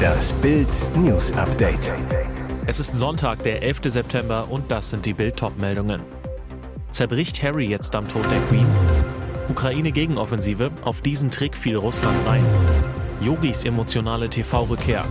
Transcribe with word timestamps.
Das 0.00 0.32
Bild 0.34 0.68
News 0.96 1.32
Update. 1.32 1.92
Es 2.66 2.80
ist 2.80 2.94
Sonntag, 2.94 3.42
der 3.42 3.62
11. 3.62 3.80
September 3.84 4.46
und 4.50 4.70
das 4.70 4.90
sind 4.90 5.04
die 5.04 5.14
Bild 5.14 5.40
meldungen 5.58 6.02
Zerbricht 6.90 7.42
Harry 7.42 7.66
jetzt 7.66 7.94
am 7.94 8.08
Tod 8.08 8.24
der 8.30 8.40
Queen? 8.42 8.66
Ukraine 9.48 9.92
Gegenoffensive, 9.92 10.70
auf 10.82 11.02
diesen 11.02 11.30
Trick 11.30 11.56
fiel 11.56 11.76
Russland 11.76 12.24
rein. 12.26 12.44
Yogis 13.20 13.64
emotionale 13.64 14.28
TV-Rückkehr. 14.28 15.04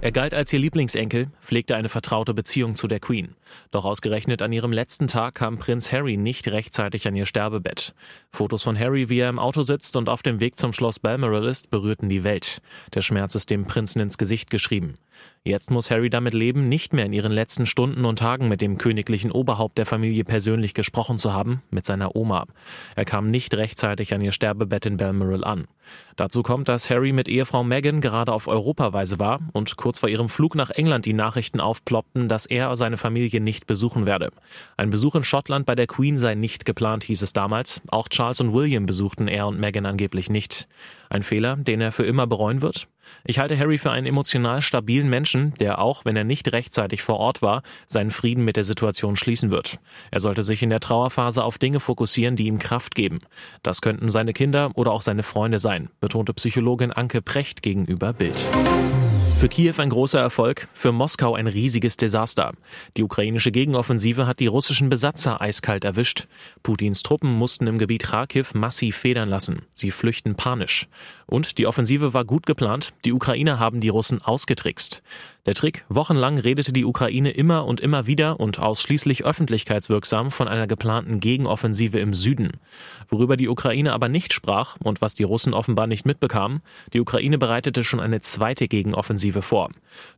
Er 0.00 0.12
galt 0.12 0.34
als 0.34 0.52
ihr 0.52 0.58
Lieblingsenkel, 0.58 1.28
pflegte 1.40 1.76
eine 1.76 1.88
vertraute 1.88 2.34
Beziehung 2.34 2.74
zu 2.74 2.88
der 2.88 2.98
Queen. 2.98 3.36
Doch 3.70 3.84
ausgerechnet 3.84 4.42
an 4.42 4.52
ihrem 4.52 4.72
letzten 4.72 5.06
Tag 5.06 5.36
kam 5.36 5.58
Prinz 5.58 5.92
Harry 5.92 6.16
nicht 6.16 6.48
rechtzeitig 6.48 7.06
an 7.06 7.14
ihr 7.14 7.26
Sterbebett. 7.26 7.94
Fotos 8.30 8.62
von 8.62 8.78
Harry, 8.78 9.08
wie 9.08 9.20
er 9.20 9.28
im 9.28 9.38
Auto 9.38 9.62
sitzt 9.62 9.96
und 9.96 10.08
auf 10.08 10.22
dem 10.22 10.40
Weg 10.40 10.58
zum 10.58 10.72
Schloss 10.72 10.98
Balmoral 10.98 11.46
ist, 11.46 11.70
berührten 11.70 12.08
die 12.08 12.24
Welt. 12.24 12.60
Der 12.94 13.00
Schmerz 13.02 13.34
ist 13.34 13.50
dem 13.50 13.64
Prinzen 13.64 14.00
ins 14.00 14.18
Gesicht 14.18 14.50
geschrieben. 14.50 14.94
Jetzt 15.44 15.72
muss 15.72 15.90
Harry 15.90 16.08
damit 16.08 16.34
leben, 16.34 16.68
nicht 16.68 16.92
mehr 16.92 17.04
in 17.04 17.12
ihren 17.12 17.32
letzten 17.32 17.66
Stunden 17.66 18.04
und 18.04 18.20
Tagen 18.20 18.48
mit 18.48 18.60
dem 18.60 18.78
königlichen 18.78 19.32
Oberhaupt 19.32 19.76
der 19.76 19.86
Familie 19.86 20.22
persönlich 20.22 20.72
gesprochen 20.72 21.18
zu 21.18 21.32
haben, 21.32 21.62
mit 21.70 21.84
seiner 21.84 22.14
Oma. 22.14 22.46
Er 22.94 23.04
kam 23.04 23.28
nicht 23.28 23.52
rechtzeitig 23.54 24.14
an 24.14 24.20
ihr 24.20 24.30
Sterbebett 24.30 24.86
in 24.86 24.98
Balmoral 24.98 25.42
an. 25.42 25.66
Dazu 26.14 26.44
kommt, 26.44 26.68
dass 26.68 26.90
Harry 26.90 27.12
mit 27.12 27.28
Ehefrau 27.28 27.64
Meghan 27.64 28.00
gerade 28.00 28.32
auf 28.32 28.46
Europaweise 28.46 29.18
war 29.18 29.40
und 29.52 29.76
kurz 29.76 29.98
vor 29.98 30.08
ihrem 30.08 30.28
Flug 30.28 30.54
nach 30.54 30.70
England 30.70 31.06
die 31.06 31.12
Nachrichten 31.12 31.58
aufploppten, 31.58 32.28
dass 32.28 32.46
er 32.46 32.74
seine 32.76 32.96
Familie 32.96 33.28
nicht 33.42 33.66
besuchen 33.66 34.06
werde. 34.06 34.30
Ein 34.76 34.90
Besuch 34.90 35.14
in 35.14 35.24
Schottland 35.24 35.66
bei 35.66 35.74
der 35.74 35.86
Queen 35.86 36.18
sei 36.18 36.34
nicht 36.34 36.64
geplant, 36.64 37.04
hieß 37.04 37.22
es 37.22 37.32
damals. 37.32 37.82
Auch 37.88 38.08
Charles 38.08 38.40
und 38.40 38.52
William 38.52 38.86
besuchten 38.86 39.28
er 39.28 39.46
und 39.46 39.60
Meghan 39.60 39.86
angeblich 39.86 40.30
nicht. 40.30 40.68
Ein 41.10 41.22
Fehler, 41.22 41.56
den 41.56 41.80
er 41.80 41.92
für 41.92 42.04
immer 42.04 42.26
bereuen 42.26 42.62
wird? 42.62 42.88
Ich 43.24 43.38
halte 43.38 43.58
Harry 43.58 43.78
für 43.78 43.90
einen 43.90 44.06
emotional 44.06 44.62
stabilen 44.62 45.08
Menschen, 45.08 45.54
der 45.60 45.78
auch, 45.78 46.04
wenn 46.04 46.16
er 46.16 46.24
nicht 46.24 46.52
rechtzeitig 46.52 47.02
vor 47.02 47.18
Ort 47.18 47.42
war, 47.42 47.62
seinen 47.86 48.10
Frieden 48.10 48.44
mit 48.44 48.56
der 48.56 48.64
Situation 48.64 49.16
schließen 49.16 49.50
wird. 49.50 49.78
Er 50.10 50.20
sollte 50.20 50.42
sich 50.42 50.62
in 50.62 50.70
der 50.70 50.80
Trauerphase 50.80 51.44
auf 51.44 51.58
Dinge 51.58 51.80
fokussieren, 51.80 52.36
die 52.36 52.46
ihm 52.46 52.58
Kraft 52.58 52.94
geben. 52.94 53.18
Das 53.62 53.80
könnten 53.80 54.10
seine 54.10 54.32
Kinder 54.32 54.70
oder 54.74 54.92
auch 54.92 55.02
seine 55.02 55.22
Freunde 55.22 55.58
sein, 55.58 55.90
betonte 56.00 56.32
Psychologin 56.34 56.92
Anke 56.92 57.22
Precht 57.22 57.62
gegenüber 57.62 58.12
Bild. 58.12 58.48
Für 59.42 59.48
Kiew 59.48 59.74
ein 59.78 59.90
großer 59.90 60.20
Erfolg, 60.20 60.68
für 60.72 60.92
Moskau 60.92 61.34
ein 61.34 61.48
riesiges 61.48 61.96
Desaster. 61.96 62.52
Die 62.96 63.02
ukrainische 63.02 63.50
Gegenoffensive 63.50 64.24
hat 64.24 64.38
die 64.38 64.46
russischen 64.46 64.88
Besatzer 64.88 65.40
eiskalt 65.40 65.82
erwischt. 65.82 66.28
Putins 66.62 67.02
Truppen 67.02 67.32
mussten 67.32 67.66
im 67.66 67.76
Gebiet 67.76 68.04
Kharkiv 68.04 68.54
massiv 68.54 68.98
federn 68.98 69.28
lassen. 69.28 69.62
Sie 69.72 69.90
flüchten 69.90 70.36
panisch. 70.36 70.86
Und 71.26 71.58
die 71.58 71.66
Offensive 71.66 72.14
war 72.14 72.24
gut 72.24 72.46
geplant. 72.46 72.94
Die 73.04 73.12
Ukrainer 73.12 73.58
haben 73.58 73.80
die 73.80 73.88
Russen 73.88 74.22
ausgetrickst. 74.22 75.02
Der 75.44 75.54
Trick, 75.54 75.84
wochenlang 75.88 76.38
redete 76.38 76.72
die 76.72 76.84
Ukraine 76.84 77.32
immer 77.32 77.64
und 77.64 77.80
immer 77.80 78.06
wieder 78.06 78.38
und 78.38 78.60
ausschließlich 78.60 79.24
öffentlichkeitswirksam 79.24 80.30
von 80.30 80.46
einer 80.46 80.68
geplanten 80.68 81.18
Gegenoffensive 81.18 81.98
im 81.98 82.14
Süden. 82.14 82.60
Worüber 83.08 83.36
die 83.36 83.48
Ukraine 83.48 83.92
aber 83.92 84.08
nicht 84.08 84.32
sprach 84.32 84.76
und 84.84 85.00
was 85.00 85.16
die 85.16 85.24
Russen 85.24 85.52
offenbar 85.52 85.88
nicht 85.88 86.06
mitbekamen, 86.06 86.62
die 86.92 87.00
Ukraine 87.00 87.38
bereitete 87.38 87.82
schon 87.82 87.98
eine 87.98 88.20
zweite 88.20 88.68
Gegenoffensive 88.68 89.42
vor. 89.42 89.70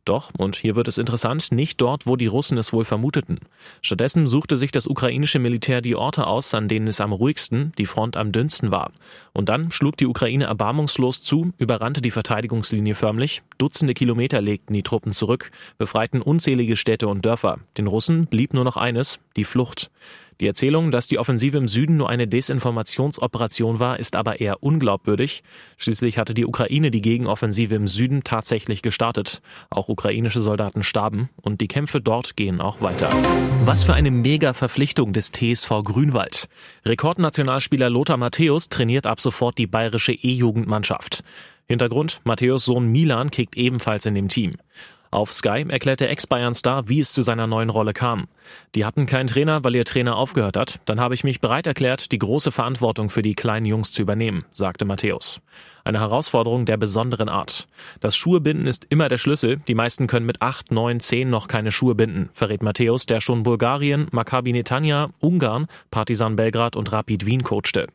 Doch, 0.05 0.29
und 0.37 0.57
hier 0.57 0.75
wird 0.75 0.87
es 0.87 0.99
interessant, 0.99 1.51
nicht 1.51 1.81
dort, 1.81 2.05
wo 2.05 2.17
die 2.17 2.27
Russen 2.27 2.59
es 2.59 2.71
wohl 2.71 2.85
vermuteten. 2.85 3.39
Stattdessen 3.81 4.27
suchte 4.27 4.57
sich 4.57 4.71
das 4.71 4.85
ukrainische 4.85 5.39
Militär 5.39 5.81
die 5.81 5.95
Orte 5.95 6.27
aus, 6.27 6.53
an 6.53 6.67
denen 6.67 6.85
es 6.85 7.01
am 7.01 7.11
ruhigsten, 7.11 7.71
die 7.79 7.87
Front 7.87 8.15
am 8.15 8.31
dünnsten 8.31 8.69
war. 8.69 8.91
Und 9.33 9.49
dann 9.49 9.71
schlug 9.71 9.97
die 9.97 10.05
Ukraine 10.05 10.45
erbarmungslos 10.45 11.23
zu, 11.23 11.51
überrannte 11.57 12.03
die 12.03 12.11
Verteidigungslinie 12.11 12.93
förmlich, 12.93 13.41
Dutzende 13.57 13.95
Kilometer 13.95 14.41
legten 14.41 14.73
die 14.73 14.83
Truppen 14.83 15.14
zurück, 15.15 15.51
befreiten 15.77 16.21
unzählige 16.21 16.75
Städte 16.75 17.07
und 17.07 17.25
Dörfer. 17.25 17.59
Den 17.77 17.87
Russen 17.87 18.27
blieb 18.27 18.53
nur 18.53 18.63
noch 18.63 18.77
eines, 18.77 19.19
die 19.35 19.45
Flucht. 19.45 19.89
Die 20.41 20.47
Erzählung, 20.47 20.91
dass 20.91 21.07
die 21.07 21.17
Offensive 21.17 21.57
im 21.57 21.69
Süden 21.69 21.95
nur 21.95 22.09
eine 22.09 22.27
Desinformationsoperation 22.27 23.79
war, 23.79 23.99
ist 23.99 24.17
aber 24.17 24.41
eher 24.41 24.61
unglaubwürdig. 24.61 25.43
Schließlich 25.77 26.17
hatte 26.17 26.33
die 26.33 26.45
Ukraine 26.45 26.91
die 26.91 27.01
Gegenoffensive 27.01 27.73
im 27.73 27.87
Süden 27.87 28.21
tatsächlich 28.25 28.81
gestartet. 28.81 29.41
Auch 29.69 29.87
ukrainische 29.87 30.41
Soldaten 30.41 30.83
starben 30.83 31.29
und 31.41 31.61
die 31.61 31.69
Kämpfe 31.69 32.01
dort 32.01 32.35
gehen 32.35 32.59
auch 32.59 32.81
weiter. 32.81 33.11
Was 33.63 33.83
für 33.83 33.93
eine 33.93 34.11
Mega-Verpflichtung 34.11 35.13
des 35.13 35.31
TSV 35.31 35.69
Grünwald. 35.85 36.49
Rekordnationalspieler 36.85 37.89
Lothar 37.89 38.17
Matthäus 38.17 38.67
trainiert 38.67 39.07
ab 39.07 39.21
sofort 39.21 39.57
die 39.57 39.67
bayerische 39.67 40.11
E-Jugendmannschaft. 40.11 41.23
Hintergrund, 41.67 42.19
Matthäus 42.25 42.65
Sohn 42.65 42.91
Milan 42.91 43.31
kickt 43.31 43.55
ebenfalls 43.55 44.05
in 44.05 44.15
dem 44.15 44.27
Team. 44.27 44.51
Auf 45.15 45.33
Sky 45.33 45.65
erklärte 45.69 46.09
Ex-Bayern-Star, 46.09 46.89
wie 46.89 46.99
es 46.99 47.13
zu 47.13 47.21
seiner 47.21 47.47
neuen 47.47 47.69
Rolle 47.69 47.93
kam. 47.93 48.27
Die 48.75 48.83
hatten 48.83 49.05
keinen 49.05 49.27
Trainer, 49.27 49.63
weil 49.63 49.73
ihr 49.73 49.85
Trainer 49.85 50.17
aufgehört 50.17 50.57
hat. 50.57 50.81
Dann 50.83 50.99
habe 50.99 51.13
ich 51.13 51.23
mich 51.23 51.39
bereit 51.39 51.67
erklärt, 51.67 52.11
die 52.11 52.19
große 52.19 52.51
Verantwortung 52.51 53.09
für 53.09 53.21
die 53.21 53.33
kleinen 53.33 53.65
Jungs 53.65 53.93
zu 53.93 54.01
übernehmen, 54.01 54.43
sagte 54.51 54.83
Matthäus. 54.83 55.39
Eine 55.85 56.01
Herausforderung 56.01 56.65
der 56.65 56.75
besonderen 56.75 57.29
Art. 57.29 57.69
Das 58.01 58.17
Schuhebinden 58.17 58.67
ist 58.67 58.87
immer 58.89 59.07
der 59.07 59.17
Schlüssel. 59.17 59.61
Die 59.69 59.73
meisten 59.73 60.07
können 60.07 60.25
mit 60.25 60.41
acht, 60.41 60.73
neun, 60.73 60.99
zehn 60.99 61.29
noch 61.29 61.47
keine 61.47 61.71
Schuhe 61.71 61.95
binden, 61.95 62.27
verrät 62.33 62.61
Matthäus, 62.61 63.05
der 63.05 63.21
schon 63.21 63.43
Bulgarien, 63.43 64.07
Maccabi 64.11 64.51
Netanya, 64.51 65.11
Ungarn, 65.21 65.67
Partisan 65.91 66.35
Belgrad 66.35 66.75
und 66.75 66.91
Rapid 66.91 67.25
Wien 67.25 67.41
coachte. 67.41 67.87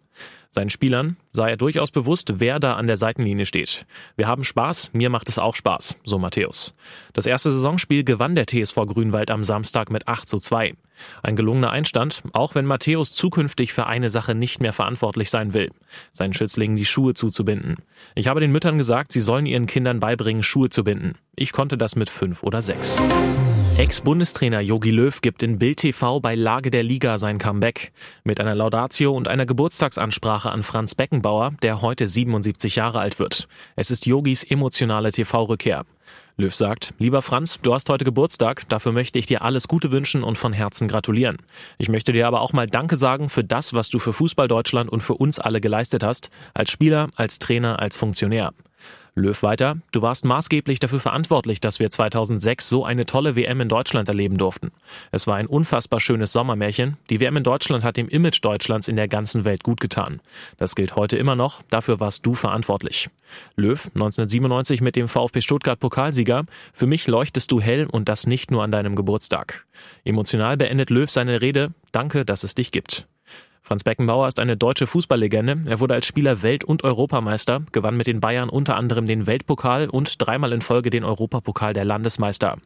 Seinen 0.49 0.71
Spielern 0.71 1.17
sei 1.31 1.51
er 1.51 1.57
durchaus 1.57 1.91
bewusst, 1.91 2.41
wer 2.41 2.59
da 2.59 2.75
an 2.75 2.87
der 2.87 2.97
Seitenlinie 2.97 3.47
steht. 3.47 3.87
Wir 4.17 4.27
haben 4.27 4.45
Spaß, 4.45 4.91
mir 4.93 5.11
macht 5.11 5.29
es 5.29 5.39
auch 5.39 5.55
Spaß, 5.55 5.97
so 6.05 6.19
Matthäus. 6.19 6.75
Das 7.13 7.27
erste 7.27 7.53
Saisonspiel 7.53 8.05
gewann 8.05 8.35
der 8.35 8.47
TSV 8.47 8.75
Grünwald 8.87 9.31
am 9.31 9.45
Samstag 9.45 9.91
mit 9.91 10.09
8 10.09 10.29
zu 10.29 10.39
2. 10.39 10.75
Ein 11.23 11.37
gelungener 11.37 11.71
Einstand, 11.71 12.23
auch 12.33 12.55
wenn 12.55 12.67
Matthäus 12.67 13.15
zukünftig 13.15 13.73
für 13.73 13.87
eine 13.87 14.11
Sache 14.11 14.35
nicht 14.35 14.61
mehr 14.61 14.73
verantwortlich 14.73 15.31
sein 15.31 15.55
will, 15.55 15.71
seinen 16.11 16.35
Schützlingen 16.35 16.77
die 16.77 16.85
Schuhe 16.85 17.15
zuzubinden. 17.15 17.77
Ich 18.15 18.27
habe 18.27 18.41
den 18.41 18.53
Müttern 18.53 18.77
gesagt, 18.77 19.13
sie 19.13 19.21
sollen 19.21 19.47
ihren 19.47 19.67
Kindern 19.67 20.01
beibringen, 20.01 20.43
Schuhe 20.43 20.69
zu 20.69 20.85
binden. 20.85 21.15
Ich 21.37 21.53
konnte 21.53 21.79
das 21.79 21.97
mit 21.97 22.11
fünf 22.11 22.43
oder 22.43 22.61
sechs. 22.61 23.01
Ex-Bundestrainer 23.79 24.61
Jogi 24.61 24.91
Löw 24.91 25.23
gibt 25.23 25.43
in 25.43 25.59
Bild 25.59 25.79
TV 25.79 26.21
bei 26.21 26.35
Lage 26.35 26.71
der 26.71 26.83
Liga 26.83 27.17
sein 27.17 27.39
Comeback. 27.39 27.93
Mit 28.25 28.39
einer 28.39 28.55
Laudatio 28.55 29.17
und 29.17 29.27
einer 29.27 29.47
Geburtstagsansprache 29.47 30.51
an 30.51 30.63
Franz 30.63 30.95
Beckenbauer, 31.21 31.53
der 31.63 31.83
heute 31.83 32.07
77 32.07 32.77
Jahre 32.77 32.99
alt 32.99 33.19
wird. 33.19 33.47
Es 33.77 33.91
ist 33.91 34.07
Yogis 34.07 34.43
emotionale 34.43 35.13
TV-Rückkehr. 35.13 35.85
Löw 36.37 36.55
sagt, 36.55 36.95
lieber 36.99 37.21
Franz, 37.21 37.59
du 37.61 37.75
hast 37.75 37.91
heute 37.91 38.07
Geburtstag, 38.07 38.67
dafür 38.71 38.93
möchte 38.93 39.19
ich 39.19 39.27
dir 39.27 39.43
alles 39.43 39.69
Gute 39.69 39.91
wünschen 39.91 40.23
und 40.25 40.39
von 40.39 40.55
Herzen 40.55 40.89
gratulieren. 40.89 41.37
Ich 41.77 41.91
möchte 41.91 42.13
dir 42.13 42.27
aber 42.27 42.41
auch 42.41 42.55
mal 42.55 42.67
Danke 42.67 42.97
sagen 42.97 43.29
für 43.29 43.45
das, 43.45 43.75
was 43.75 43.91
du 43.91 43.99
für 43.99 44.15
Fußball 44.15 44.49
Deutschland 44.49 44.91
und 44.91 45.03
für 45.03 45.15
uns 45.15 45.39
alle 45.39 45.61
geleistet 45.61 46.03
hast, 46.03 46.31
als 46.55 46.71
Spieler, 46.71 47.11
als 47.17 47.39
Trainer, 47.39 47.81
als 47.81 47.97
Funktionär. 47.97 48.55
Löw 49.15 49.43
weiter, 49.43 49.77
du 49.93 50.03
warst 50.03 50.25
maßgeblich 50.25 50.79
dafür 50.79 51.01
verantwortlich, 51.01 51.61
dass 51.61 51.79
wir 51.79 51.91
2006 51.91 52.69
so 52.69 52.85
eine 52.85 53.07
tolle 53.07 53.37
WM 53.37 53.61
in 53.61 53.69
Deutschland 53.69 54.09
erleben 54.09 54.39
durften. 54.39 54.71
Es 55.11 55.27
war 55.27 55.37
ein 55.37 55.47
unfassbar 55.47 56.01
schönes 56.01 56.33
Sommermärchen. 56.33 56.97
Die 57.11 57.21
WM 57.21 57.37
in 57.37 57.43
Deutschland 57.43 57.85
hat 57.85 57.97
dem 57.97 58.09
Image 58.09 58.43
Deutschlands 58.43 58.89
in 58.89 58.97
der 58.97 59.09
ganzen 59.09 59.45
Welt 59.45 59.63
gut 59.63 59.81
getan. 59.81 60.21
Das 60.59 60.75
gilt 60.75 60.97
heute 60.97 61.17
immer 61.17 61.37
noch, 61.37 61.63
dafür 61.71 62.01
warst 62.01 62.25
du 62.25 62.35
verantwortlich. 62.35 63.11
Löw, 63.57 63.87
1997 63.95 64.81
mit 64.81 64.97
dem 64.97 65.09
VfB 65.09 65.41
Stuttgart 65.41 65.79
Pokalsieger, 65.79 66.45
für 66.73 66.87
mich 66.87 67.07
leuchtest 67.07 67.51
du 67.53 67.61
hell 67.61 67.87
und 67.87 68.09
das 68.09 68.27
nicht 68.27 68.51
nur 68.51 68.63
an 68.63 68.73
deinem 68.73 68.97
Geburtstag. 68.97 69.67
Emotional 70.05 70.57
beendet 70.57 70.91
Löw 70.91 71.09
seine 71.11 71.41
Rede, 71.41 71.73
danke, 71.93 72.25
dass 72.25 72.45
es 72.45 72.55
dich 72.55 72.73
gibt. 72.73 73.07
Franz 73.71 73.85
Beckenbauer 73.85 74.27
ist 74.27 74.41
eine 74.41 74.57
deutsche 74.57 74.89
Fußballlegende. 74.89 75.71
Er 75.71 75.79
wurde 75.79 75.95
als 75.95 76.05
Spieler 76.05 76.43
Welt- 76.43 76.65
und 76.65 76.83
Europameister, 76.83 77.63
gewann 77.71 77.97
mit 77.97 78.09
den 78.09 78.19
Bayern 78.19 78.49
unter 78.49 78.75
anderem 78.75 79.07
den 79.07 79.29
Weltpokal 79.29 79.89
und 79.89 80.17
dreimal 80.19 80.53
in 80.53 80.61
Folge 80.61 80.91
den 80.91 81.05
Europapokal 81.05 81.73
der 81.73 81.85
Landesmeister. 81.85 82.57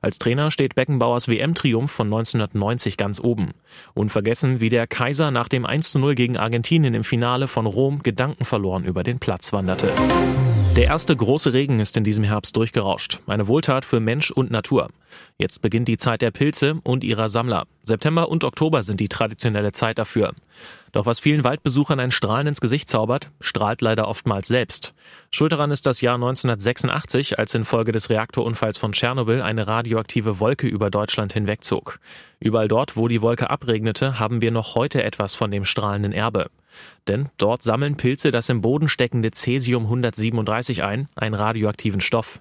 Als 0.00 0.18
Trainer 0.18 0.50
steht 0.50 0.74
Beckenbauers 0.74 1.28
WM-Triumph 1.28 1.92
von 1.92 2.06
1990 2.06 2.96
ganz 2.96 3.20
oben. 3.20 3.50
Unvergessen, 3.92 4.60
wie 4.60 4.70
der 4.70 4.86
Kaiser 4.86 5.30
nach 5.30 5.50
dem 5.50 5.66
1-0 5.66 6.14
gegen 6.14 6.38
Argentinien 6.38 6.94
im 6.94 7.04
Finale 7.04 7.46
von 7.46 7.66
Rom 7.66 8.02
gedankenverloren 8.02 8.86
über 8.86 9.02
den 9.02 9.18
Platz 9.18 9.52
wanderte. 9.52 9.92
Der 10.78 10.86
erste 10.86 11.14
große 11.14 11.52
Regen 11.52 11.78
ist 11.78 11.98
in 11.98 12.04
diesem 12.04 12.24
Herbst 12.24 12.56
durchgerauscht. 12.56 13.20
Eine 13.26 13.48
Wohltat 13.48 13.84
für 13.84 14.00
Mensch 14.00 14.30
und 14.30 14.50
Natur. 14.50 14.88
Jetzt 15.36 15.60
beginnt 15.60 15.88
die 15.88 15.98
Zeit 15.98 16.22
der 16.22 16.30
Pilze 16.30 16.80
und 16.84 17.04
ihrer 17.04 17.28
Sammler. 17.28 17.66
September 17.84 18.28
und 18.28 18.44
Oktober 18.44 18.82
sind 18.82 19.00
die 19.00 19.08
traditionelle 19.08 19.72
Zeit 19.72 19.98
dafür. 19.98 20.34
Doch 20.92 21.06
was 21.06 21.18
vielen 21.18 21.44
Waldbesuchern 21.44 21.98
ein 21.98 22.12
Strahlen 22.12 22.46
ins 22.46 22.60
Gesicht 22.60 22.88
zaubert, 22.88 23.30
strahlt 23.40 23.80
leider 23.80 24.06
oftmals 24.06 24.48
selbst. 24.48 24.94
Schuld 25.30 25.52
daran 25.52 25.72
ist 25.72 25.86
das 25.86 26.00
Jahr 26.00 26.14
1986, 26.14 27.38
als 27.38 27.54
infolge 27.54 27.90
des 27.90 28.10
Reaktorunfalls 28.10 28.78
von 28.78 28.92
Tschernobyl 28.92 29.42
eine 29.42 29.66
radioaktive 29.66 30.38
Wolke 30.38 30.68
über 30.68 30.90
Deutschland 30.90 31.32
hinwegzog. 31.32 31.98
Überall 32.38 32.68
dort, 32.68 32.96
wo 32.96 33.08
die 33.08 33.22
Wolke 33.22 33.50
abregnete, 33.50 34.18
haben 34.20 34.40
wir 34.40 34.52
noch 34.52 34.76
heute 34.76 35.02
etwas 35.02 35.34
von 35.34 35.50
dem 35.50 35.64
strahlenden 35.64 36.12
Erbe. 36.12 36.48
Denn 37.08 37.28
dort 37.38 37.62
sammeln 37.62 37.96
Pilze 37.96 38.30
das 38.30 38.48
im 38.48 38.60
Boden 38.60 38.88
steckende 38.88 39.32
Cäsium 39.32 39.84
137 39.84 40.84
ein, 40.84 41.08
einen 41.16 41.34
radioaktiven 41.34 42.00
Stoff. 42.00 42.40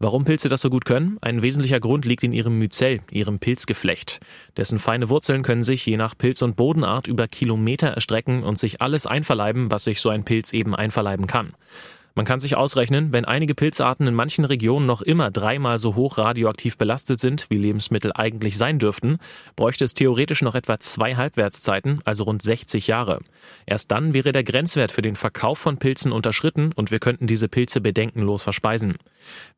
Warum 0.00 0.24
Pilze 0.24 0.48
das 0.48 0.60
so 0.60 0.70
gut 0.70 0.84
können? 0.84 1.18
Ein 1.22 1.42
wesentlicher 1.42 1.80
Grund 1.80 2.04
liegt 2.04 2.22
in 2.22 2.32
ihrem 2.32 2.56
Myzel, 2.56 3.00
ihrem 3.10 3.40
Pilzgeflecht. 3.40 4.20
Dessen 4.56 4.78
feine 4.78 5.08
Wurzeln 5.08 5.42
können 5.42 5.64
sich 5.64 5.84
je 5.84 5.96
nach 5.96 6.16
Pilz- 6.16 6.40
und 6.40 6.54
Bodenart 6.54 7.08
über 7.08 7.26
Kilometer 7.26 7.88
erstrecken 7.88 8.44
und 8.44 8.56
sich 8.56 8.80
alles 8.80 9.08
einverleiben, 9.08 9.72
was 9.72 9.82
sich 9.82 10.00
so 10.00 10.08
ein 10.08 10.24
Pilz 10.24 10.52
eben 10.52 10.76
einverleiben 10.76 11.26
kann. 11.26 11.52
Man 12.18 12.24
kann 12.24 12.40
sich 12.40 12.56
ausrechnen, 12.56 13.12
wenn 13.12 13.24
einige 13.24 13.54
Pilzarten 13.54 14.06
in 14.08 14.14
manchen 14.14 14.44
Regionen 14.44 14.86
noch 14.86 15.02
immer 15.02 15.30
dreimal 15.30 15.78
so 15.78 15.94
hoch 15.94 16.18
radioaktiv 16.18 16.76
belastet 16.76 17.20
sind, 17.20 17.46
wie 17.48 17.58
Lebensmittel 17.58 18.12
eigentlich 18.12 18.58
sein 18.58 18.78
dürften, 18.78 19.18
bräuchte 19.54 19.84
es 19.84 19.94
theoretisch 19.94 20.42
noch 20.42 20.56
etwa 20.56 20.80
zwei 20.80 21.14
Halbwertszeiten, 21.14 22.00
also 22.04 22.24
rund 22.24 22.42
60 22.42 22.88
Jahre. 22.88 23.20
Erst 23.66 23.92
dann 23.92 24.14
wäre 24.14 24.32
der 24.32 24.42
Grenzwert 24.42 24.90
für 24.90 25.02
den 25.02 25.14
Verkauf 25.14 25.58
von 25.58 25.78
Pilzen 25.78 26.10
unterschritten 26.10 26.72
und 26.74 26.90
wir 26.90 26.98
könnten 26.98 27.28
diese 27.28 27.48
Pilze 27.48 27.80
bedenkenlos 27.80 28.42
verspeisen. 28.42 28.96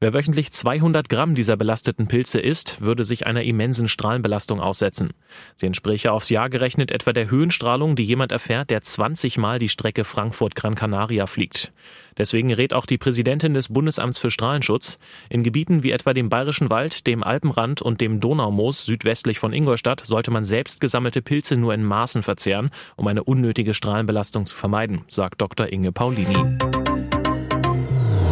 Wer 0.01 0.13
wöchentlich 0.15 0.53
200 0.53 1.09
Gramm 1.09 1.35
dieser 1.35 1.57
belasteten 1.57 2.09
Pilze 2.09 2.41
isst, 2.41 2.81
würde 2.81 3.05
sich 3.05 3.27
einer 3.27 3.43
immensen 3.43 3.89
Strahlenbelastung 3.89 4.61
aussetzen. 4.61 5.11
Sie 5.55 5.67
entspräche 5.67 6.13
aufs 6.13 6.31
Jahr 6.31 6.51
gerechnet 6.51 6.91
etwa 6.91 7.13
der 7.13 7.31
Höhenstrahlung, 7.31 7.97
die 7.97 8.05
jemand 8.05 8.33
erfährt, 8.33 8.71
der 8.71 8.81
20 8.81 9.39
Mal 9.39 9.59
die 9.59 9.69
Strecke 9.69 10.05
Frankfurt-Gran 10.05 10.75
Canaria 10.75 11.27
fliegt. 11.27 11.73
Deswegen 12.19 12.53
rät 12.53 12.75
auch 12.75 12.87
die 12.87 12.99
Präsidentin 12.99 13.55
des 13.55 13.69
Bundesamts 13.69 14.19
für 14.19 14.31
Strahlenschutz, 14.31 14.99
in 15.29 15.43
Gebieten 15.43 15.83
wie 15.83 15.93
etwa 15.93 16.13
dem 16.13 16.29
Bayerischen 16.29 16.71
Wald, 16.71 17.07
dem 17.07 17.23
Alpenrand 17.23 17.81
und 17.81 18.01
dem 18.01 18.21
Donaumoos 18.21 18.85
südwestlich 18.85 19.39
von 19.39 19.53
Ingolstadt 19.53 20.01
sollte 20.01 20.31
man 20.31 20.45
selbst 20.45 20.81
gesammelte 20.81 21.23
Pilze 21.23 21.57
nur 21.57 21.73
in 21.73 21.85
Maßen 21.85 22.23
verzehren, 22.23 22.71
um 22.97 23.07
eine 23.07 23.25
unnötige 23.25 23.75
Strahlenbelastung 23.75 24.47
zu 24.47 24.55
vermeiden, 24.55 25.03
sagt 25.09 25.41
Dr. 25.41 25.73
Inge 25.73 25.93
Paulini. 25.93 26.59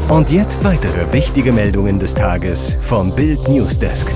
Und 0.08 0.30
jetzt 0.30 0.64
weitere 0.64 1.12
wichtige 1.12 1.52
Meldungen 1.52 1.98
des 1.98 2.14
Tages 2.14 2.78
vom 2.80 3.14
Bild 3.14 3.46
Newsdesk. 3.46 4.10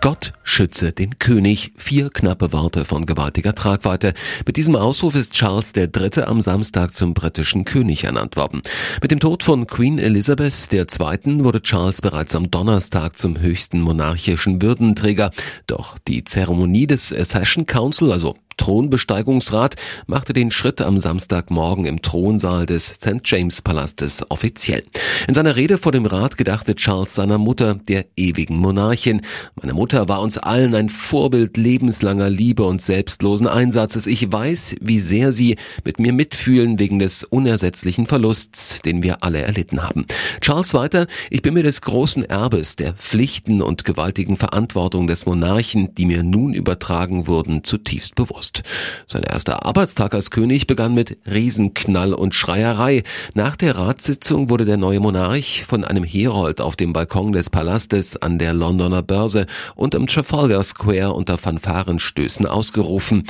Gott 0.00 0.32
schütze 0.44 0.92
den 0.92 1.18
König. 1.18 1.72
Vier 1.76 2.08
knappe 2.08 2.54
Worte 2.54 2.86
von 2.86 3.04
gewaltiger 3.04 3.54
Tragweite. 3.54 4.14
Mit 4.46 4.56
diesem 4.56 4.76
Ausruf 4.76 5.14
ist 5.14 5.34
Charles 5.34 5.72
III. 5.76 6.22
am 6.22 6.40
Samstag 6.40 6.94
zum 6.94 7.12
britischen 7.12 7.66
König 7.66 8.04
ernannt 8.04 8.36
worden. 8.36 8.62
Mit 9.02 9.10
dem 9.10 9.20
Tod 9.20 9.42
von 9.42 9.66
Queen 9.66 9.98
Elizabeth 9.98 10.72
II. 10.72 11.44
wurde 11.44 11.60
Charles 11.60 12.00
bereits 12.00 12.34
am 12.34 12.50
Donnerstag 12.50 13.18
zum 13.18 13.38
höchsten 13.38 13.82
monarchischen 13.82 14.62
Würdenträger. 14.62 15.32
Doch 15.66 15.98
die 16.08 16.24
Zeremonie 16.24 16.86
des 16.86 17.08
Session 17.08 17.66
Council, 17.66 18.10
also 18.10 18.36
Thronbesteigungsrat 18.58 19.76
machte 20.06 20.34
den 20.34 20.50
Schritt 20.50 20.82
am 20.82 20.98
Samstagmorgen 20.98 21.86
im 21.86 22.02
Thronsaal 22.02 22.66
des 22.66 22.86
St. 22.88 23.20
James 23.24 23.62
Palastes 23.62 24.30
offiziell. 24.30 24.84
In 25.26 25.32
seiner 25.32 25.56
Rede 25.56 25.78
vor 25.78 25.92
dem 25.92 26.04
Rat 26.04 26.36
gedachte 26.36 26.74
Charles 26.74 27.14
seiner 27.14 27.38
Mutter, 27.38 27.76
der 27.76 28.04
ewigen 28.16 28.58
Monarchin. 28.58 29.22
Meine 29.60 29.72
Mutter 29.72 30.08
war 30.08 30.20
uns 30.20 30.36
allen 30.36 30.74
ein 30.74 30.90
Vorbild 30.90 31.56
lebenslanger 31.56 32.28
Liebe 32.28 32.64
und 32.64 32.82
selbstlosen 32.82 33.46
Einsatzes. 33.46 34.06
Ich 34.06 34.30
weiß, 34.30 34.76
wie 34.80 35.00
sehr 35.00 35.32
sie 35.32 35.56
mit 35.84 35.98
mir 35.98 36.12
mitfühlen 36.12 36.78
wegen 36.78 36.98
des 36.98 37.24
unersetzlichen 37.24 38.06
Verlusts, 38.06 38.82
den 38.82 39.02
wir 39.02 39.22
alle 39.22 39.40
erlitten 39.40 39.82
haben. 39.82 40.06
Charles 40.40 40.74
weiter, 40.74 41.06
ich 41.30 41.42
bin 41.42 41.54
mir 41.54 41.62
des 41.62 41.80
großen 41.80 42.24
Erbes, 42.24 42.76
der 42.76 42.94
Pflichten 42.94 43.62
und 43.62 43.84
gewaltigen 43.84 44.36
Verantwortung 44.36 45.06
des 45.06 45.24
Monarchen, 45.24 45.94
die 45.94 46.06
mir 46.06 46.22
nun 46.22 46.52
übertragen 46.54 47.26
wurden, 47.26 47.64
zutiefst 47.64 48.14
bewusst. 48.14 48.47
August. 48.48 48.62
Sein 49.06 49.22
erster 49.22 49.64
Arbeitstag 49.64 50.14
als 50.14 50.30
König 50.30 50.66
begann 50.66 50.94
mit 50.94 51.18
Riesenknall 51.26 52.12
und 52.12 52.34
Schreierei. 52.34 53.02
Nach 53.34 53.56
der 53.56 53.76
Ratssitzung 53.76 54.50
wurde 54.50 54.64
der 54.64 54.76
neue 54.76 55.00
Monarch 55.00 55.64
von 55.66 55.84
einem 55.84 56.04
Herold 56.04 56.60
auf 56.60 56.76
dem 56.76 56.92
Balkon 56.92 57.32
des 57.32 57.50
Palastes 57.50 58.16
an 58.16 58.38
der 58.38 58.52
Londoner 58.52 59.02
Börse 59.02 59.46
und 59.76 59.94
am 59.94 60.06
Trafalgar 60.06 60.62
Square 60.62 61.12
unter 61.12 61.38
Fanfarenstößen 61.38 62.46
ausgerufen. 62.46 63.24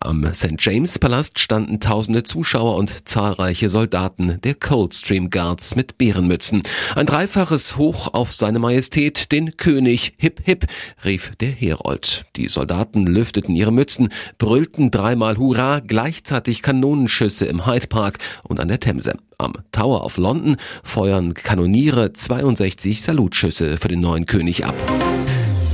Am 0.00 0.32
St. 0.34 0.54
James 0.58 0.98
Palast 0.98 1.38
standen 1.38 1.80
tausende 1.80 2.22
Zuschauer 2.22 2.76
und 2.76 3.08
zahlreiche 3.08 3.70
Soldaten 3.70 4.40
der 4.42 4.54
Coldstream 4.54 5.30
Guards 5.30 5.76
mit 5.76 5.98
Bärenmützen. 5.98 6.62
Ein 6.94 7.06
dreifaches 7.06 7.76
Hoch 7.76 8.12
auf 8.12 8.32
seine 8.32 8.58
Majestät, 8.58 9.32
den 9.32 9.56
König, 9.56 10.14
hip 10.18 10.40
hip, 10.44 10.66
rief 11.04 11.32
der 11.40 11.50
Herold. 11.50 12.26
Die 12.36 12.48
Soldaten 12.48 13.06
lüfteten 13.06 13.54
ihre 13.54 13.72
Mützen, 13.72 14.08
brüllten 14.38 14.53
dreimal 14.90 15.36
Hurra, 15.36 15.80
gleichzeitig 15.80 16.62
Kanonenschüsse 16.62 17.46
im 17.46 17.66
Hyde 17.66 17.88
Park 17.88 18.18
und 18.44 18.60
an 18.60 18.68
der 18.68 18.80
Themse. 18.80 19.14
Am 19.38 19.54
Tower 19.72 20.04
of 20.04 20.16
London 20.16 20.56
feuern 20.84 21.34
Kanoniere 21.34 22.12
62 22.12 23.02
Salutschüsse 23.02 23.76
für 23.76 23.88
den 23.88 24.00
neuen 24.00 24.26
König 24.26 24.64
ab. 24.64 24.74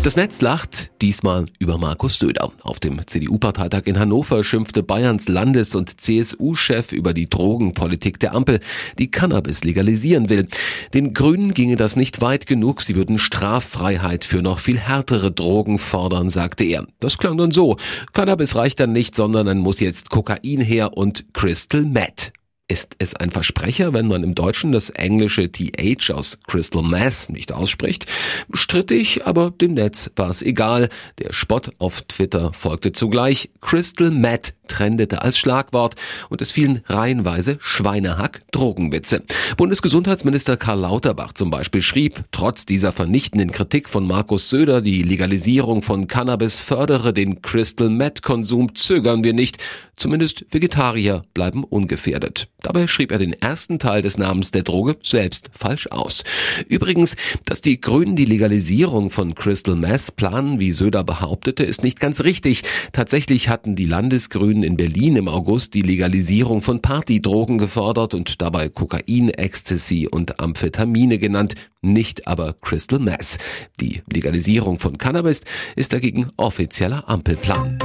Das 0.03 0.17
Netz 0.17 0.41
lacht 0.41 0.91
diesmal 1.03 1.45
über 1.59 1.77
Markus 1.77 2.19
Söder. 2.19 2.53
Auf 2.63 2.81
dem 2.81 3.07
CDU-Parteitag 3.07 3.83
in 3.85 3.99
Hannover 3.99 4.43
schimpfte 4.43 4.83
Bayerns 4.83 5.29
Landes- 5.29 5.75
und 5.75 6.01
CSU-Chef 6.01 6.93
über 6.93 7.13
die 7.13 7.29
Drogenpolitik 7.29 8.19
der 8.19 8.33
Ampel, 8.33 8.61
die 8.99 9.11
Cannabis 9.11 9.63
legalisieren 9.63 10.31
will. 10.31 10.49
Den 10.95 11.13
Grünen 11.13 11.53
ginge 11.53 11.77
das 11.77 11.97
nicht 11.97 12.23
weit 12.23 12.47
genug, 12.47 12.81
sie 12.81 12.95
würden 12.95 13.19
Straffreiheit 13.19 14.25
für 14.25 14.41
noch 14.41 14.59
viel 14.59 14.79
härtere 14.79 15.31
Drogen 15.33 15.79
fordern, 15.79 16.31
sagte 16.31 16.65
er. 16.65 16.87
Das 16.99 17.19
klang 17.19 17.37
dann 17.37 17.51
so. 17.51 17.77
Cannabis 18.15 18.57
reicht 18.57 18.81
dann 18.81 18.93
nicht, 18.93 19.15
sondern 19.15 19.47
dann 19.47 19.59
muss 19.59 19.81
jetzt 19.81 20.09
Kokain 20.09 20.63
her 20.63 20.97
und 20.97 21.27
Crystal 21.35 21.83
Meth. 21.83 22.33
Ist 22.71 22.95
es 23.01 23.17
ein 23.17 23.33
Versprecher, 23.33 23.95
wenn 23.95 24.07
man 24.07 24.23
im 24.23 24.37
Deutschen 24.37 24.71
das 24.71 24.91
englische 24.91 25.51
TH 25.51 26.13
aus 26.13 26.39
Crystal 26.47 26.85
Mass 26.85 27.29
nicht 27.29 27.51
ausspricht? 27.51 28.07
Strittig, 28.55 29.27
aber 29.27 29.51
dem 29.51 29.75
Netz 29.75 30.09
war 30.15 30.31
es 30.31 30.41
egal. 30.41 30.89
Der 31.19 31.33
Spott 31.33 31.73
auf 31.79 32.03
Twitter 32.03 32.53
folgte 32.53 32.93
zugleich. 32.93 33.51
Crystal 33.61 34.13
Matt 34.13 34.55
trendete 34.69 35.23
als 35.23 35.37
Schlagwort 35.37 35.97
und 36.29 36.41
es 36.41 36.53
fielen 36.53 36.83
reihenweise 36.87 37.59
Schweinehack-Drogenwitze. 37.61 39.25
Bundesgesundheitsminister 39.57 40.57
Karl 40.57 40.79
Lauterbach 40.79 41.33
zum 41.33 41.51
Beispiel 41.51 41.83
schrieb, 41.83 42.23
trotz 42.31 42.67
dieser 42.67 42.93
vernichtenden 42.93 43.51
Kritik 43.51 43.89
von 43.89 44.07
Markus 44.07 44.49
Söder, 44.49 44.81
die 44.81 45.03
Legalisierung 45.03 45.83
von 45.83 46.07
Cannabis 46.07 46.61
fördere 46.61 47.13
den 47.13 47.43
Crystal 47.43 47.91
Meth-Konsum, 47.91 48.77
zögern 48.77 49.25
wir 49.25 49.33
nicht. 49.33 49.59
Zumindest 49.97 50.47
Vegetarier 50.51 51.25
bleiben 51.35 51.65
ungefährdet. 51.65 52.49
Dabei 52.63 52.87
schrieb 52.87 53.13
er 53.13 53.19
den 53.19 53.33
ersten 53.33 53.79
Teil 53.79 54.03
des 54.03 54.19
Namens 54.19 54.51
der 54.51 54.63
Droge 54.63 54.97
selbst 55.03 55.51
falsch 55.53 55.89
aus. 55.89 56.25
Übrigens, 56.69 57.17
dass 57.45 57.61
die 57.61 57.81
Grünen 57.81 58.17
die 58.17 58.25
Legalisierung 58.25 59.11
von 59.11 59.35
Crystal 59.35 59.77
Meth 59.77 60.17
planen, 60.17 60.61
wie 60.61 60.73
Söder 60.73 61.05
behauptete, 61.05 61.65
ist 61.65 61.83
nicht 61.83 62.01
ganz 62.01 62.23
richtig. 62.23 62.63
Tatsächlich 62.93 63.49
hatten 63.49 63.77
die 63.77 63.87
Landesgrünen 63.87 64.63
in 64.63 64.77
Berlin 64.77 65.17
im 65.17 65.29
August 65.29 65.75
die 65.75 65.83
Legalisierung 65.83 66.63
von 66.63 66.81
Partydrogen 66.81 67.59
gefordert 67.59 68.15
und 68.15 68.41
dabei 68.43 68.69
Kokain, 68.69 69.31
Ecstasy 69.31 70.09
und 70.11 70.41
Amphetamine 70.41 71.19
genannt, 71.19 71.55
nicht 71.83 72.27
aber 72.27 72.55
Crystal 72.61 72.99
Meth. 72.99 73.39
Die 73.81 74.03
Legalisierung 74.13 74.79
von 74.79 74.99
Cannabis 74.99 75.43
ist 75.77 75.93
dagegen 75.93 76.29
offizieller 76.37 77.09
Ampelplan. 77.09 77.79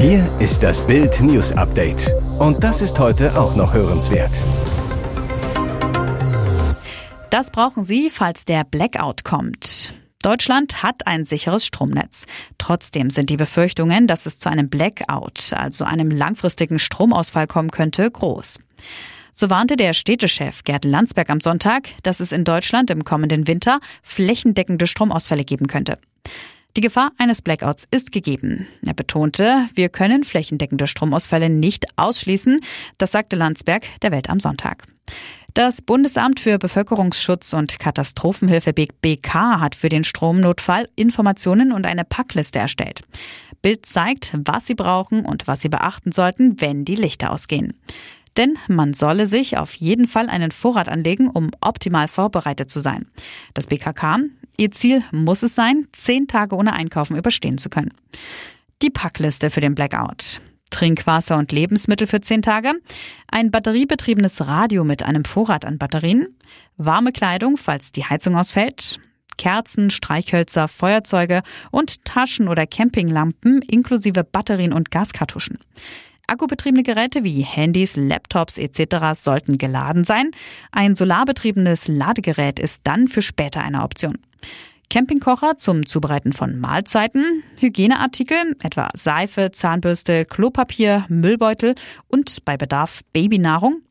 Hier 0.00 0.28
ist 0.38 0.62
das 0.62 0.86
Bild 0.86 1.20
News 1.20 1.52
Update. 1.52 2.12
Und 2.38 2.62
das 2.62 2.82
ist 2.82 3.00
heute 3.00 3.36
auch 3.36 3.56
noch 3.56 3.74
hörenswert. 3.74 4.40
Das 7.30 7.50
brauchen 7.50 7.82
Sie, 7.82 8.10
falls 8.10 8.44
der 8.44 8.62
Blackout 8.62 9.24
kommt. 9.24 9.92
Deutschland 10.22 10.84
hat 10.84 11.06
ein 11.06 11.24
sicheres 11.24 11.66
Stromnetz. 11.66 12.26
Trotzdem 12.56 13.10
sind 13.10 13.30
die 13.30 13.36
Befürchtungen, 13.36 14.06
dass 14.06 14.24
es 14.24 14.38
zu 14.38 14.48
einem 14.48 14.68
Blackout, 14.68 15.52
also 15.52 15.84
einem 15.84 16.10
langfristigen 16.10 16.78
Stromausfall 16.78 17.48
kommen 17.48 17.72
könnte, 17.72 18.08
groß. 18.08 18.60
So 19.32 19.50
warnte 19.50 19.76
der 19.76 19.92
Städtechef 19.92 20.62
Gerd 20.62 20.84
Landsberg 20.84 21.30
am 21.30 21.40
Sonntag, 21.40 21.88
dass 22.04 22.20
es 22.20 22.30
in 22.30 22.44
Deutschland 22.44 22.90
im 22.90 23.04
kommenden 23.04 23.48
Winter 23.48 23.80
flächendeckende 24.02 24.86
Stromausfälle 24.86 25.44
geben 25.44 25.66
könnte. 25.66 25.98
Die 26.76 26.80
Gefahr 26.80 27.12
eines 27.18 27.42
Blackouts 27.42 27.88
ist 27.90 28.12
gegeben. 28.12 28.68
Er 28.86 28.94
betonte, 28.94 29.66
wir 29.74 29.88
können 29.88 30.22
flächendeckende 30.22 30.86
Stromausfälle 30.86 31.50
nicht 31.50 31.86
ausschließen. 31.96 32.60
Das 32.98 33.12
sagte 33.12 33.36
Landsberg 33.36 33.84
der 34.02 34.12
Welt 34.12 34.30
am 34.30 34.38
Sonntag. 34.38 34.84
Das 35.54 35.82
Bundesamt 35.82 36.38
für 36.38 36.58
Bevölkerungsschutz 36.58 37.52
und 37.52 37.80
Katastrophenhilfe 37.80 38.72
BK 38.72 39.58
hat 39.58 39.74
für 39.74 39.88
den 39.88 40.04
Stromnotfall 40.04 40.88
Informationen 40.94 41.72
und 41.72 41.84
eine 41.84 42.04
Packliste 42.04 42.60
erstellt. 42.60 43.02
Bild 43.60 43.84
zeigt, 43.84 44.36
was 44.44 44.66
Sie 44.66 44.76
brauchen 44.76 45.24
und 45.24 45.48
was 45.48 45.62
Sie 45.62 45.68
beachten 45.68 46.12
sollten, 46.12 46.60
wenn 46.60 46.84
die 46.84 46.94
Lichter 46.94 47.32
ausgehen. 47.32 47.76
Denn 48.36 48.56
man 48.68 48.94
solle 48.94 49.26
sich 49.26 49.58
auf 49.58 49.74
jeden 49.74 50.06
Fall 50.06 50.28
einen 50.28 50.52
Vorrat 50.52 50.88
anlegen, 50.88 51.28
um 51.28 51.50
optimal 51.60 52.06
vorbereitet 52.06 52.70
zu 52.70 52.78
sein. 52.78 53.08
Das 53.52 53.66
BKK, 53.66 54.18
ihr 54.58 54.70
Ziel 54.72 55.02
muss 55.10 55.42
es 55.42 55.54
sein, 55.54 55.86
zehn 55.92 56.26
Tage 56.26 56.54
ohne 56.54 56.74
Einkaufen 56.74 57.16
überstehen 57.16 57.56
zu 57.56 57.70
können. 57.70 57.94
Die 58.82 58.90
Packliste 58.90 59.48
für 59.48 59.60
den 59.60 59.74
Blackout. 59.74 60.40
Trinkwasser 60.70 61.38
und 61.38 61.50
Lebensmittel 61.50 62.06
für 62.06 62.20
zehn 62.20 62.42
Tage, 62.42 62.74
ein 63.30 63.50
batteriebetriebenes 63.50 64.46
Radio 64.46 64.84
mit 64.84 65.02
einem 65.02 65.24
Vorrat 65.24 65.64
an 65.64 65.78
Batterien, 65.78 66.36
warme 66.76 67.12
Kleidung, 67.12 67.56
falls 67.56 67.90
die 67.90 68.04
Heizung 68.04 68.36
ausfällt, 68.36 69.00
Kerzen, 69.38 69.90
Streichhölzer, 69.90 70.68
Feuerzeuge 70.68 71.42
und 71.70 72.04
Taschen- 72.04 72.48
oder 72.48 72.66
Campinglampen 72.66 73.62
inklusive 73.62 74.24
Batterien 74.24 74.74
und 74.74 74.90
Gaskartuschen. 74.90 75.58
Akkubetriebene 76.26 76.82
Geräte 76.82 77.24
wie 77.24 77.40
Handys, 77.40 77.96
Laptops 77.96 78.58
etc. 78.58 79.18
sollten 79.18 79.56
geladen 79.56 80.04
sein. 80.04 80.32
Ein 80.72 80.94
solarbetriebenes 80.94 81.88
Ladegerät 81.88 82.58
ist 82.58 82.82
dann 82.84 83.08
für 83.08 83.22
später 83.22 83.62
eine 83.62 83.82
Option. 83.82 84.18
Campingkocher 84.90 85.58
zum 85.58 85.86
Zubereiten 85.86 86.32
von 86.32 86.58
Mahlzeiten, 86.58 87.42
Hygieneartikel, 87.60 88.56
etwa 88.62 88.88
Seife, 88.94 89.50
Zahnbürste, 89.52 90.24
Klopapier, 90.24 91.04
Müllbeutel 91.08 91.74
und 92.08 92.44
bei 92.44 92.56
Bedarf 92.56 93.02
Babynahrung 93.12 93.82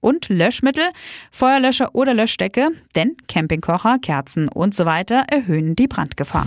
und 0.00 0.28
Löschmittel, 0.28 0.84
Feuerlöscher 1.30 1.94
oder 1.94 2.14
Löschdecke, 2.14 2.70
denn 2.96 3.16
Campingkocher, 3.28 3.98
Kerzen 4.00 4.48
und 4.48 4.74
so 4.74 4.86
weiter 4.86 5.24
erhöhen 5.28 5.76
die 5.76 5.86
Brandgefahr. 5.86 6.46